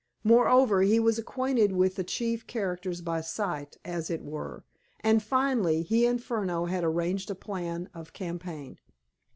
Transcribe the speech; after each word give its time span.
Moreover, 0.23 0.81
he 0.81 0.99
was 0.99 1.19
acquainted 1.19 1.73
with 1.73 1.93
the 1.95 2.03
chief 2.03 2.47
characters 2.47 3.01
by 3.01 3.21
sight, 3.21 3.77
as 3.85 4.09
it 4.09 4.23
were. 4.23 4.63
And, 5.01 5.21
finally, 5.21 5.83
he 5.83 6.07
and 6.07 6.19
Furneaux 6.19 6.65
had 6.65 6.83
arranged 6.83 7.29
a 7.29 7.35
plan 7.35 7.87
of 7.93 8.11
campaign. 8.11 8.79